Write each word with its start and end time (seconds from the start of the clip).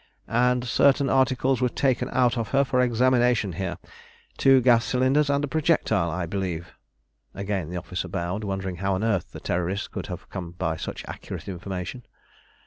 "And 0.27 0.65
certain 0.65 1.11
articles 1.11 1.61
were 1.61 1.69
taken 1.69 2.09
out 2.11 2.35
of 2.35 2.47
her 2.49 2.63
for 2.63 2.81
examination 2.81 3.53
here 3.53 3.77
two 4.35 4.59
gas 4.59 4.83
cylinders 4.83 5.29
and 5.29 5.43
a 5.43 5.47
projectile, 5.47 6.09
I 6.09 6.25
believe?" 6.25 6.73
Again 7.35 7.69
the 7.69 7.77
officer 7.77 8.07
bowed, 8.07 8.43
wondering 8.43 8.77
how 8.77 8.95
on 8.95 9.03
earth 9.03 9.31
the 9.31 9.39
Terrorist 9.39 9.91
could 9.91 10.07
have 10.07 10.27
come 10.31 10.53
by 10.53 10.75
such 10.75 11.05
accurate 11.05 11.47
information. 11.47 12.03